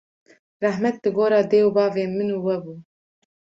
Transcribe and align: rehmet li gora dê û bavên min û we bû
rehmet 0.63 0.95
li 1.03 1.09
gora 1.17 1.39
dê 1.51 1.59
û 1.67 1.69
bavên 1.77 2.11
min 2.17 2.29
û 2.37 2.37
we 2.45 2.55
bû 2.63 2.73